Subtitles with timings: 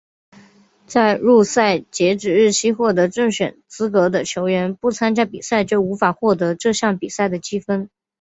[0.87, 7.87] 在入赛截止日期获得正选资格的球员不参加比赛就无法获得这项比赛的积分。